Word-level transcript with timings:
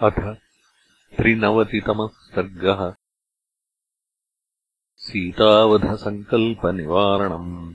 अथ 0.00 0.36
त्रिनवतितमः 1.16 2.06
सर्गः। 2.06 2.94
सीतावधसङ्कल्पनिवारणम्। 4.96 7.74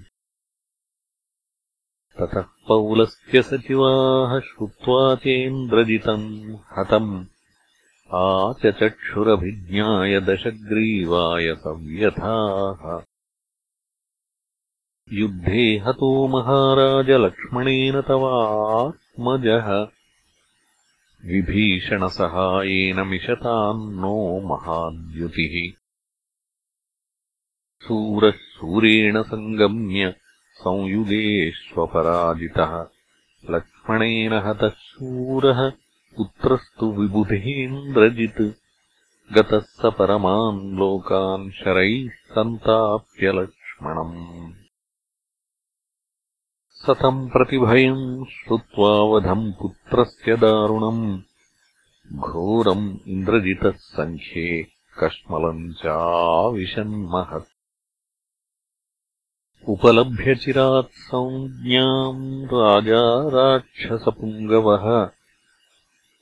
ततः 2.20 2.46
पौलस्य 2.68 3.42
सचिवाः 3.42 4.40
श्रुत्वा 4.40 5.16
चेन्द्रजितम् 5.16 6.58
हतम्। 6.78 7.26
आचचक्षुरभिज्ञाय 8.14 10.20
दशग्रीवाय 10.20 11.56
सव्यथाः 11.56 13.04
युद्धे 15.12 15.78
हतो 15.78 16.28
महाराजलक्ष्मणेन 16.28 18.02
तवात्मजः 18.02 19.97
विभीषणसहायेन 21.26 23.08
मिषताम् 23.08 23.94
नो 23.94 24.48
महाद्युतिः। 24.48 25.80
शूरः 27.88 28.32
शूरेण 28.32 29.24
सङ्गम्य 29.24 30.16
संयुगेष्वपराजितः 30.54 32.88
लक्ष्मणेन 33.50 34.34
हतः 34.34 34.70
शूरः 34.70 35.72
पुत्रस्तु 36.18 36.92
विबुधेन्द्रजित्। 36.92 38.54
गतः 39.34 39.60
स 39.60 39.82
परमान् 39.86 40.78
लोकान् 40.78 41.52
शरैः 41.52 42.10
सन्ताप्य 42.10 43.32
लक्ष्मणम् 43.32 44.67
सतम् 46.78 47.30
प्रतिभयम् 47.30 48.26
श्रुत्वा 48.26 48.90
वधम् 48.90 49.54
पुत्रस्य 49.54 50.36
दारुणम्। 50.36 51.20
घोरम् 52.20 52.98
इन्द्रजितः 53.08 53.72
सङ्ख्ये 53.72 54.68
कश्मलम् 55.04 55.74
चाविशन्महत्। 55.74 57.48
राजा 62.46 63.30
राक्षसपुङ्गवः। 63.30 65.10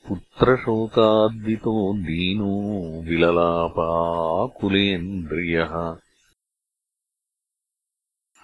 पुत्रशोकाद्दितो 0.08 1.98
दीनो 1.98 3.02
विललापाकुलेन्द्रियः 3.02 5.96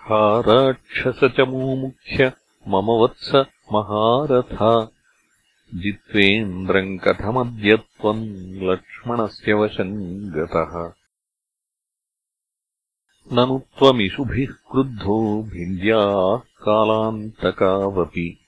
हा 0.02 0.40
राक्षसचमूमुख्य 0.40 2.32
मम 2.68 2.74
वत्स 2.74 3.44
महारथा। 3.72 4.90
जित्वेन्द्रम् 5.74 6.98
कथमद्य 6.98 7.76
त्वम् 7.76 8.62
लक्ष्मणस्य 8.62 9.52
वशम् 9.52 10.30
गतः। 10.30 10.92
ननु 13.32 13.58
त्वमिषुभिः 13.58 14.46
क्रुद्धो 14.46 15.42
भिन्द्याः 15.42 16.36
कालान्तकावपि। 16.36 18.38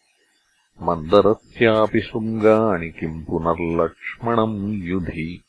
मन्दरस्यापि 0.82 2.00
शृङ्गाणि 2.00 2.90
किम् 2.90 3.24
पुनर्लक्ष्मणम् 3.24 4.74
युधि 4.74 5.43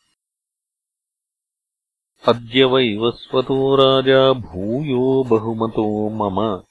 अद्य 2.28 2.64
वैवस्वतो 2.64 3.76
राजा 3.76 4.34
भूयो 4.34 5.24
बहुमतो 5.24 6.10
मम। 6.10 6.64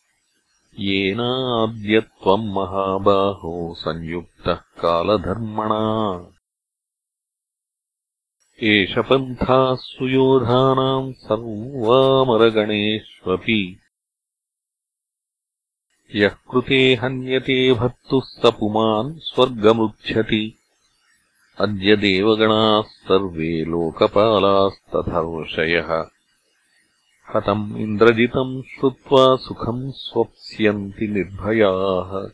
येनाद्य 0.79 2.01
त्वम् 2.01 2.49
महाबाहो 2.49 3.75
संयुक्तः 3.79 4.55
कालधर्मणा। 4.55 6.27
एष 8.63 8.99
पन्थाः 8.99 9.75
सुयोधानाम् 9.75 11.13
सर्वामरगणेष्वपि। 11.13 13.79
यः 16.15 16.29
कृते 16.29 16.95
हन्यते 16.95 17.73
भर्तुः 17.73 18.23
स 18.25 18.43
पुमान् 18.47 19.19
स्वर्गमृच्छति 19.19 20.59
अद्य 21.61 21.97
देवगणाः 21.97 22.83
सर्वे 22.83 23.65
लोकपालास्तथर्षयः। 23.65 26.07
हतम् 27.37 27.77
इन्द्रजितम् 27.77 28.63
श्रुत्वा 28.63 29.37
सुखम् 29.37 29.93
स्वप्स्यन्ति 29.93 31.09
निर्भयाः। 31.09 32.31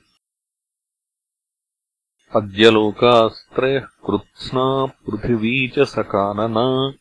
अद्य 2.41 2.71
लोकास्त्रयः 2.71 3.81
कृत्स्ना 3.81 4.87
पृथिवी 4.87 5.69
च 5.69 5.79
सकानना। 5.79 6.93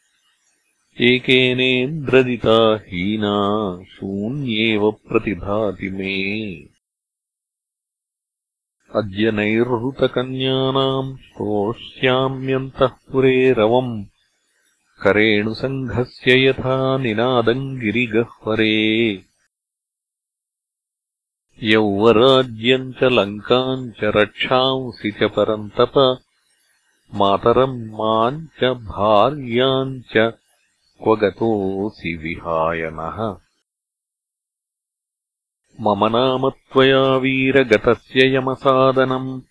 एकेनेन्द्रजिता 1.02 2.76
हीना 2.76 3.84
शून्येव 3.84 4.92
प्रतिभाति 4.92 5.90
मे 5.90 6.69
अद्य 8.96 9.32
नैरृतकन्यानाम् 9.32 11.18
श्रोष्याम्यन्तःपुरे 11.18 13.54
रवम्। 13.54 14.06
करेणुसङ्घस्य 15.02 16.48
यथा 16.48 16.98
निनादम् 16.98 17.80
गिरिगह्वरे 17.80 19.24
यौवराज्यम् 21.64 22.94
च 22.94 23.04
लङ्काम् 23.04 23.92
च 23.92 23.98
रक्षांसि 24.04 25.12
च 25.12 25.24
परन्तप। 25.24 26.22
मातरम् 27.16 27.90
माम् 27.90 28.46
च 28.46 28.64
भार्याम् 28.64 30.02
च 30.02 30.34
क्व 31.04 31.16
गतोऽसि 31.16 32.18
विहाय 32.18 32.90
नः 32.94 33.49
मम 35.82 36.06
नाम 36.06 36.50
त्वया 36.50 37.16
वीरगतस्य 37.16 38.36
यमसादनम्। 38.36 39.42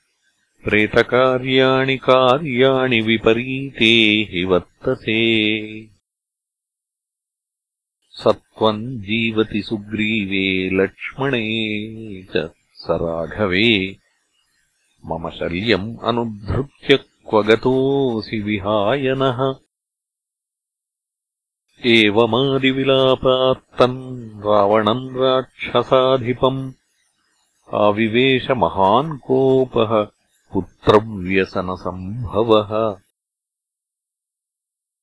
प्रेतकार्याणि 0.64 1.96
कार्याणि 1.96 3.00
विपरीते 3.00 4.28
हि 4.30 4.44
वर्तसे। 4.44 5.18
स 8.10 8.24
त्वम् 8.26 8.98
जीवति 8.98 9.62
सुग्रीवे 9.62 10.70
लक्ष्मणे 10.82 11.46
च 12.22 12.50
स 12.74 12.86
राघवे। 12.90 13.96
मम 15.06 15.30
शल्यम् 15.30 15.98
अनुद्धृत्य 16.04 16.96
क्व 16.96 17.42
गतोऽसि 17.42 18.40
विहायनः 18.40 19.67
एवमादिविलापात्तम् 21.86 24.40
रावणम् 24.40 25.16
राक्षसाधिपम् 25.16 26.72
आविवेशमहान् 27.74 29.18
कोपः 29.18 30.06
पुत्रव्यसनसम्भवः 30.52 32.96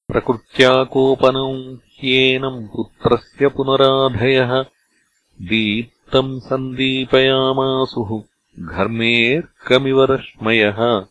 प्रकृत्या 0.07 0.83
कोपनम् 0.83 1.75
ह्येनम् 1.75 2.67
पुत्रस्य 2.67 3.47
पुनराधयः। 3.47 4.65
दीप्तम् 5.41 6.39
सन्दीपयामासुः 6.39 8.23
घर्मेऽर्कमिव 8.59 10.03
रश्मयः। 10.03 11.05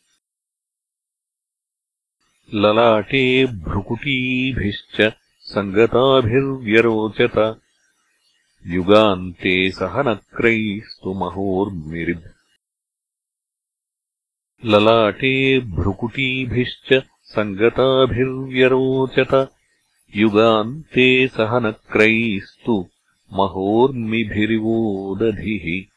ललाटे 2.55 3.47
भ्रुकुटीभिश्च 3.47 5.24
सङ्गताभिर्व्यरोचत। 5.45 7.61
युगान्ते 8.67 9.71
सहनक्रैस्तु 9.71 11.15
महोर्मिरिद्। 11.15 12.25
ललाटे 14.65 15.61
भ्रुकुटीभिश्च 15.61 17.07
सङ्गताभिर्व्यरोचत। 17.23 19.53
युगान्ते 20.17 21.29
सहनक्रैस्तु 21.29 22.89
महोर्मिभिरिवोदधिः। 23.33 25.95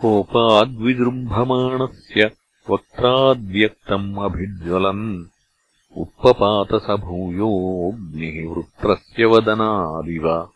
कोपाद्विजृम्भमाणस्य 0.00 2.30
वक्त्राद्व्यक्तम् 2.70 4.18
अभिज्वलन् 4.18 5.33
उत्पपात 5.96 6.74
स 6.74 6.90
भूयोऽग्निः 6.90 8.50
वृत्रस्य 8.50 9.24
वदनादिव। 9.24 10.50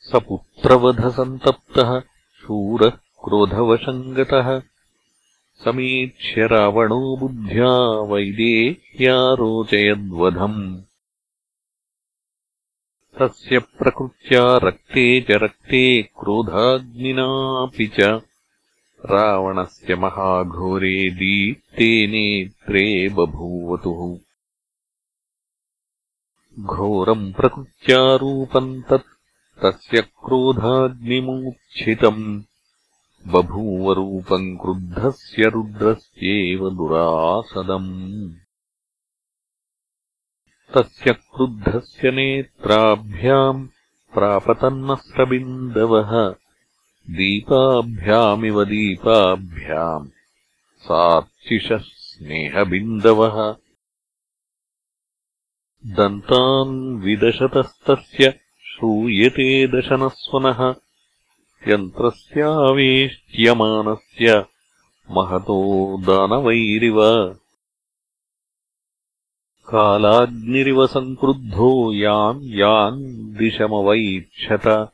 स 0.00 0.20
पुत्रवधसन्तप्तः 0.28 2.02
शूरः 2.42 2.90
क्रोधवशम् 2.90 4.14
गतः 4.14 4.62
समीक्ष्य 5.64 6.46
रावणो 6.46 7.16
बुद्ध्या 7.16 7.72
वैदेह्यारोचयद्वधम्। 8.12 10.82
तस्य 13.18 13.58
प्रकृत्या 13.58 14.56
रक्ते 14.56 15.20
च 15.20 15.30
रक्ते 15.30 16.02
क्रोधाग्निनापि 16.02 17.86
च 17.86 18.00
रावणस्य 19.04 19.94
महाघोरे 19.94 21.10
दीप्ते 21.10 22.06
नेत्रे 22.06 23.08
बभूवतुः। 23.08 24.18
घोरम् 26.58 27.32
प्रकृत्यारूपम् 27.32 28.82
तत् 28.82 29.16
तस्य 29.62 30.02
क्रोधाग्निमूर्च्छितम् 30.02 32.42
बभूवरूपम् 33.26 34.58
क्रुद्धस्य 34.58 35.48
रुद्रस्येव 35.48 36.70
दुरासदम्। 36.70 38.34
तस्य 40.74 41.12
क्रुद्धस्य 41.12 42.10
नेत्राभ्याम् 42.10 43.68
प्रापतन्नस्रबिन्दवः 44.14 46.34
दीपाभ्यामिव 47.10 48.64
दीपाभ्याम् 48.64 50.08
सार्चिषः 50.78 51.78
स्नेहबिन्दवः 51.78 53.56
दन्तान् 55.86 57.02
विदशतस्तस्य 57.02 58.40
श्रूयते 58.64 59.66
दशनस्वनः। 59.66 60.74
यन्त्रस्यावेष्ट्यमानस्य 61.68 64.46
महतो 65.10 66.02
दानवैरिव। 66.02 67.02
कालाग्निरिव 69.68 70.86
सङ्क्रुद्धो 70.86 71.92
याम् 71.92 72.44
याम् 72.44 73.34
दिशमवैक्षत 73.34 74.92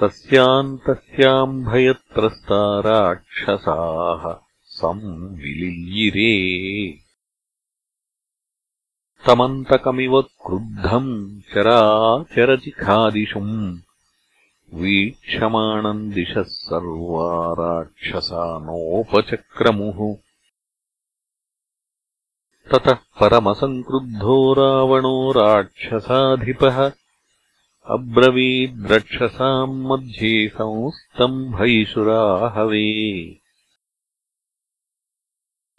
तस्याम् 0.00 0.70
तस्याम् 0.86 1.52
भयत्रस्ता 1.64 2.58
राक्षसाः 2.86 4.24
संविलियिरे 4.78 6.32
तमन्तकमिव 9.26 10.14
क्रुद्धम् 10.46 11.08
चराचरचिखादिशुम् 11.52 12.44
वीक्षमाणम् 14.82 16.04
दिशः 16.18 16.48
सर्वा 16.56 17.30
राक्षसा 17.60 18.44
नोपचक्रमुः 18.66 19.98
ततः 22.72 22.98
परमसङ्क्रुद्धो 23.20 24.36
रावणो 24.60 25.16
राक्षसाधिपः 25.40 26.78
अब्रवीद्रक्षसाम् 27.90 29.86
मध्ये 29.86 30.48
संस्तम्भैषुराहवे 30.48 33.36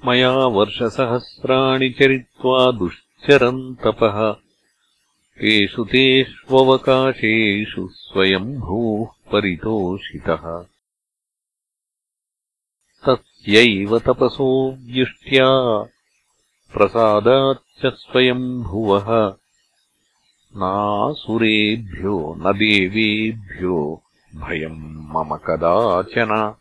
मया 0.05 0.31
वर्षसहस्राणि 0.31 1.89
चरित्वा 1.89 2.71
दुश्चरम् 2.71 3.75
तपः। 3.75 4.35
तेषु 5.41 5.85
तेष्ववकाशेषु 5.85 7.87
स्वयम्भूः 7.91 9.31
परितोषितः। 9.31 10.65
तस्यैव 13.05 13.99
तपसो 13.99 14.71
व्युष्ट्या। 14.71 15.83
प्रसादाच्च 16.73 17.85
स्वयम्भुवः 17.85 19.35
नासुरेभ्यो 20.55 22.35
न 22.37 22.57
देवेभ्यो 22.57 24.03
भयम् 24.35 24.81
मम 24.81 25.35
कदाचन। 25.35 26.55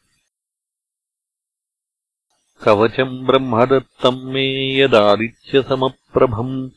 कवचम् 2.62 3.27
ब्रह्मदत्तम् 3.27 4.25
मे 4.25 4.79
यदादित्यसमप्रभम् 4.79 6.71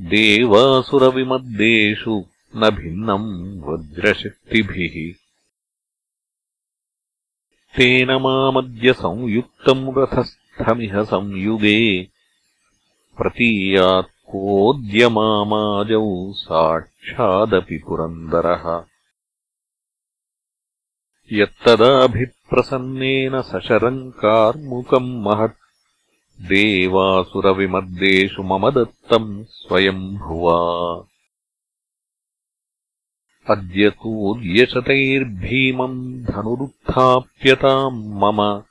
देवासुरविमद्देषु 0.00 2.24
न 2.56 2.70
भिन्नम् 2.70 3.60
वज्रशक्तिभिः। 3.60 5.14
तेन 7.76 8.12
मामद्य 8.12 8.92
संयुक्तम् 8.92 9.98
रथस्थमिह 9.98 11.02
संयुगे। 11.02 12.08
प्रतीयात् 13.16 14.13
कोऽद्यमामाजौ 14.26 16.32
साक्षादपि 16.32 17.78
पुरन्दरः। 17.78 18.84
यत्तदाभिप्रसन्नेन 21.32 23.42
सशरम् 23.42 24.12
कार्मुकम् 24.12 25.22
महत्। 25.22 25.56
देवासुरविमद्देषु 26.40 28.42
मम 28.42 28.70
दत्तम् 28.70 29.44
स्वयम्भुवा। 29.44 31.04
अद्य 33.50 33.90
तूर्यशतैर्भीमम् 33.90 36.24
धनुरुत्थाप्यताम् 36.24 38.14
मम 38.14 38.62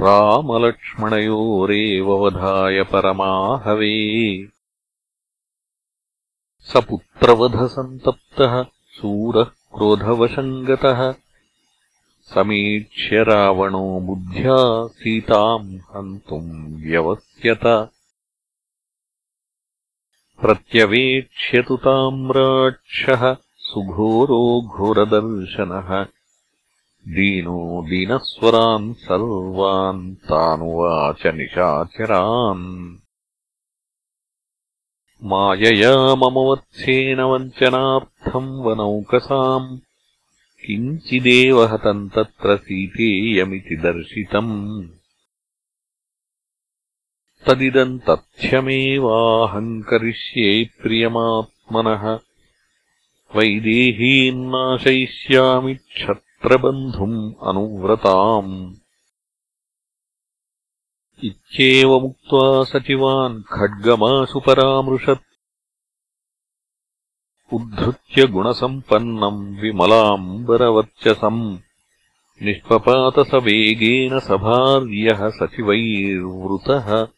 रामलक्ष्मणयोरेव 0.00 2.12
वधाय 2.12 2.82
परमाहवे। 2.82 4.48
स 6.60 6.76
पुत्रवधसन्तप्तः 6.76 8.64
शूरः 8.92 9.44
क्रोधवशम् 9.44 10.66
गतः 10.66 11.14
समीक्ष्य 12.22 13.22
रावणो 13.22 14.00
बुद्ध्या 14.00 14.86
सीताम् 14.86 15.78
हन्तुम् 15.78 16.82
व्यवस्यत 16.82 17.90
प्रत्यवेक्ष्यतु 20.40 21.76
ताम् 21.76 22.30
राक्षः 22.30 23.36
सुघोरो 23.58 24.60
घोरदर्शनः 24.60 26.15
दीनो 27.08 27.86
दीनस्वरान् 27.86 28.94
सर्वान् 28.94 30.14
तानुवाच 30.14 31.26
निशाचरान् 31.26 32.96
मायया 35.22 36.14
मम 36.14 36.24
वत्सेन 36.24 37.20
वञ्चनार्थम् 37.20 38.64
वनौकसाम् 38.64 39.78
किञ्चिदेव 40.64 41.62
हतम् 41.62 42.10
तत्र 42.10 42.56
सीतेयमिति 42.56 43.76
दर्शितम्। 43.76 44.88
तदिदम् 47.46 47.98
तथ्यमेवाहम् 47.98 49.82
करिष्ये 49.82 50.70
प्रियमात्मनः 50.82 52.18
वैदेहीन्नाशयिष्यामि 53.36 55.74
क्षत्रबन्धुम् 56.46 57.48
अनुव्रताम्। 57.48 58.74
इत्येवमुक्त्वा 61.24 62.64
सचिवान् 62.64 63.42
खड्गमाशु 63.42 64.40
परामृशत्। 64.40 65.22
उद्धृत्य 67.52 68.26
गुणसम्पन्नम् 68.26 69.56
विमलाम्बरवर्चसम्। 69.56 71.58
निष्पपात 72.42 73.26
स 73.26 73.34
वेगेन 73.34 74.20
सभार्यः 74.20 75.28
सचिवैर्वृतः। 75.28 77.08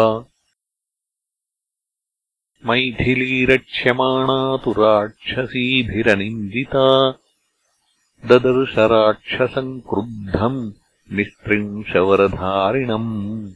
मैथिलीरक्ष्यमाणा 2.66 4.56
तु 4.56 4.72
राक्षसीभिरनिन्दिता। 4.72 7.18
ददर्शराक्षसम् 8.26 9.80
क्रुद्धम् 9.80 10.72
निस्त्रिंशवरधारिणम्। 11.12 13.52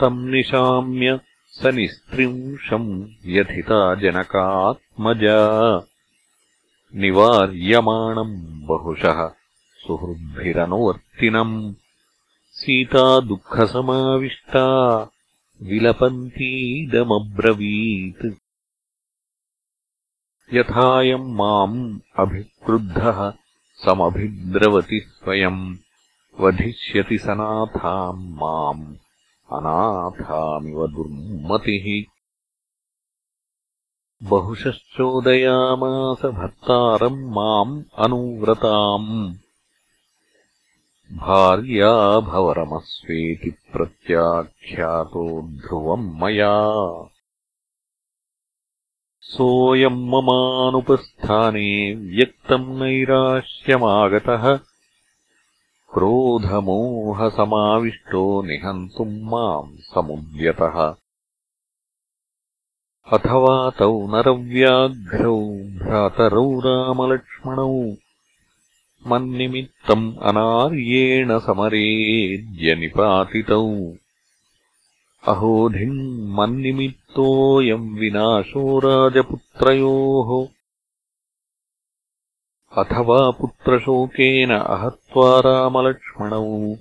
तम् 0.00 0.30
निशाम्य 0.30 1.20
स 1.46 1.66
निस्त्रिंशम् 1.66 3.02
व्यथिता 3.02 3.94
जनकात्मजा। 3.94 5.82
निवार्यमाणम् 6.94 8.66
बहुशः 8.66 9.30
सुहृद्भिरनुवर्तिनम्। 9.86 11.74
सीता 12.52 13.20
दुःखसमाविष्टा 13.20 15.10
विलपन्तीदमब्रवीत्। 15.62 18.34
यथायम् 20.54 21.34
माम् 21.34 22.00
अभिक्रुद्धः 22.18 23.32
समभिद्रवति 23.74 25.00
स्वयम् 25.00 25.76
वधिष्यति 26.40 27.18
सनाथाम् 27.18 28.34
माम्। 28.34 28.96
अनाथामिव 29.52 30.86
दुर्मतिः। 30.86 32.10
बहुशश्चोदयामास 34.22 36.26
भर्तारम् 36.26 37.30
माम् 37.30 37.84
अनुव्रताम् 37.98 39.34
भार्याभवरमस्वेति 41.12 43.54
प्रत्याख्यातो 43.72 45.42
ध्रुवम् 45.42 46.20
मया। 46.20 46.72
सोऽयम् 49.20 50.08
ममानुपस्थाने 50.08 51.94
व्यक्तम् 51.94 52.80
नैराश्यमागतः। 52.80 54.60
क्रोधमोहसमाविष्टो 55.94 58.42
निहन्तुम् 58.42 59.22
माम् 59.22 59.76
समुद्यतः। 59.76 60.94
अथवा 63.12 63.70
तौ 63.70 64.06
नरव्याघ्रौ 64.06 65.54
भ्रातरौ 65.54 66.60
रामलक्ष्मणौ 66.60 67.94
मन्निमित्तम् 69.06 70.14
अनार्येण 70.22 71.38
समरेद्यनिपातितौ 71.38 73.92
अहोधिम् 75.28 76.34
मन्निमित्तोऽयम् 76.34 77.98
विनाशो 77.98 78.78
राजपुत्रयोः। 78.78 80.46
अथवा 82.84 83.30
पुत्रशोकेन 83.30 84.50
अहत्वा 84.50 85.40
रामलक्ष्मणौ। 85.40 86.76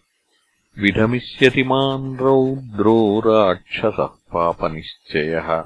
विधमिष्यति 0.79 1.63
माम् 1.63 2.17
रौद्रो 2.17 3.19
राक्षसः 3.19 4.05
पापनिश्चयः 4.05 5.63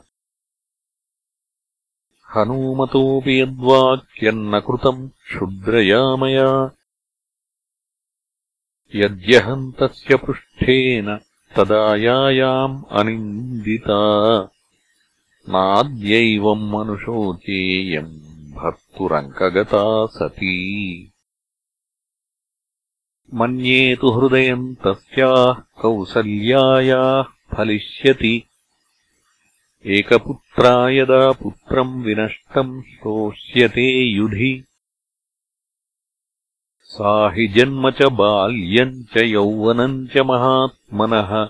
हनूमतोऽपि 2.36 3.42
यद्वाक्यम् 3.42 4.52
न 4.56 4.60
कृतम् 4.60 5.10
क्षुद्रयामया। 5.10 6.72
यद्यहम् 8.96 9.74
तस्य 9.74 10.18
पृष्ठेन 10.18 11.20
तदा 11.56 11.96
यायाम् 11.96 12.84
अनिन्दिता। 12.92 14.44
नाद्यैवम् 15.50 16.72
मनुषोचेयम् 16.72 18.20
भर्तुरङ्कगता 18.54 20.06
सती। 20.06 21.10
मन्ये 23.34 23.96
तु 23.96 24.10
हृदयम् 24.10 24.76
तस्याः 24.76 25.54
कौसल्यायाः 25.54 27.24
फलिष्यति 27.24 28.44
एकपुत्रा 29.86 30.90
यदा 30.90 31.32
पुत्रम् 31.32 32.04
विनष्टम् 32.04 32.82
श्रोष्यते 32.82 34.04
युधि। 34.04 34.64
सा 36.84 37.34
हि 37.34 37.48
जन्म 37.48 37.92
च 37.92 38.02
बाल्यम् 38.02 39.04
च 39.04 39.18
यौवनम् 39.18 40.08
च 40.08 40.18
महात्मनः। 40.18 41.50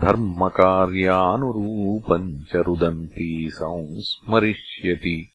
धर्मकार्यानुरूपम् 0.00 2.44
च 2.44 2.56
रुदन्ती 2.56 3.50
संस्मरिष्यति। 3.50 5.32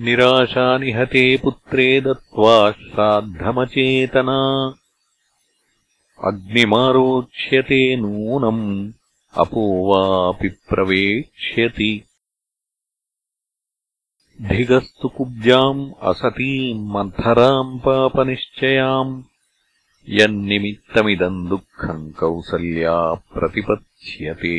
निराशानिहते 0.00 1.36
पुत्रे 1.36 2.00
दत्त्वा 2.00 2.72
श्राद्धमचेतना। 2.72 4.74
अग्निमारोक्ष्यते 6.24 7.96
नूनम् 7.96 8.92
अपो 9.34 9.92
वापि 9.92 10.48
प्रवेक्ष्यति 10.48 12.04
धिगस्तु 14.42 15.08
कुब्जाम् 15.08 15.92
असतीम् 16.02 16.90
मन्थराम् 16.90 17.80
पापनिश्चयाम्। 17.80 19.22
यन्निमित्तमिदम् 20.08 21.48
दुःखम् 21.48 22.12
कौसल्या 22.12 23.14
प्रतिपत्स्यते 23.14 24.56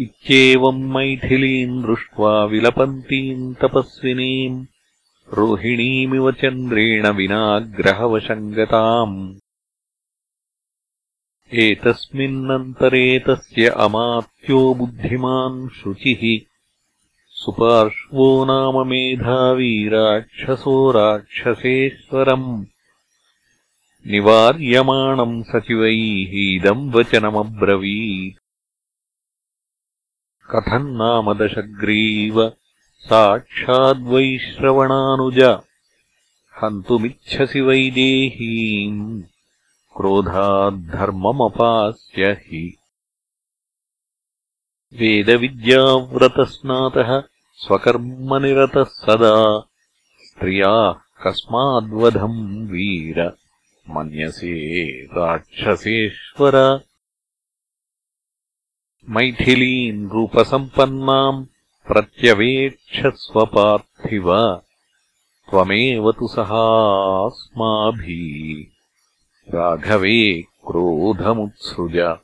इत्येवम् 0.00 0.90
मैथिलीम् 0.92 1.82
दृष्ट्वा 1.82 2.44
विलपन्तीम् 2.44 3.54
तपस्विनीम्। 3.54 4.66
रोहिणीमिव 5.32 6.32
चन्द्रेण 6.32 7.08
विनाग्रहवशम् 7.08 8.52
गताम् 8.52 9.34
एतस्मिन्नन्तरे 11.54 13.18
तस्य 13.18 13.68
अमात्यो 13.68 14.74
बुद्धिमान् 14.74 15.68
शुचिः। 15.68 16.46
सुपार्श्वो 17.28 18.44
नाम 18.44 18.88
मेधावी 18.88 19.88
राक्षसो 19.88 20.90
राक्षसेश्वरम्। 20.90 22.64
निवार्यमाणम् 24.06 25.42
सचिवैः 25.42 26.54
इदम् 26.54 26.92
वचनमब्रवीत्। 26.92 28.40
कथम् 30.50 30.96
नाम 30.96 31.34
दशग्रीव 31.34 32.52
साक्षाद्वैश्रवणानुज 32.98 35.58
हन्तुमिच्छसि 36.62 37.60
वैदेहीम् 37.60 39.22
क्रोधाद्धर्ममपास्य 40.00 42.24
हि। 42.24 42.76
वेदविद्याव्रतस्नातः 44.92 47.22
स्वकर्मनिरतः 47.54 48.84
सदा। 48.84 49.68
स्त्रियाः 50.18 50.92
कस्माद्वधम् 50.92 52.68
वीर 52.68 53.36
मन्यसे 53.90 55.04
राक्षसेश्वर। 55.04 56.84
मैथिलीम् 59.08 60.10
रूपसम्पन्नाम् 60.10 61.46
प्रत्यवेक्षस्वपार्थिव 61.86 64.62
त्वमेव 65.50 66.12
तु 66.12 66.28
सहास्माभिः 66.28 68.69
राघवे 69.54 70.42
क्रोधमुत्सृज। 70.42 72.18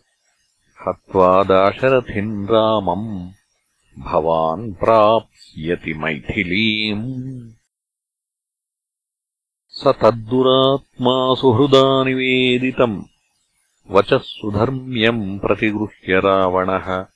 हत्वा 0.89 1.45
दाशरथिम् 1.45 2.49
रामम् 2.49 3.38
भवान् 3.99 4.73
प्राप्स्यति 4.73 5.95
मैथिलीम्। 5.95 7.51
स 9.69 9.85
तद्दुरात्मा 9.87 11.35
सुहृदा 11.35 12.05
निवेदितम्। 12.05 13.03
वचः 13.91 14.19
सुधर्म्यम् 14.19 15.41
प्रतिगृह्य 15.41 16.21
रावणः। 16.21 17.07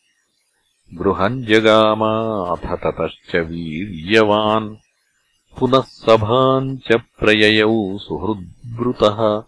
गृहम् 0.95 1.45
जगामाथ 1.45 2.77
ततश्च 2.77 3.37
वीर्यवान्। 3.37 4.77
पुनः 5.59 5.81
सभाम् 5.81 6.79
च 6.79 6.93
प्रययौ 6.93 7.99
सुहृद्वृतः 7.99 9.43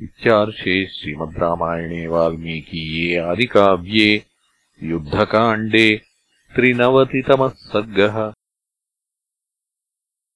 इत्यार्षे 0.00 0.86
श्रीमद् 0.86 1.38
रामायणे 1.38 2.06
वाल्मीकीये 2.06 3.16
आदिकाव्ये 3.16 4.31
युद्धकाण्डे 4.90 5.88
त्रिनवतितमः 6.54 7.48
सर्गः 7.72 8.16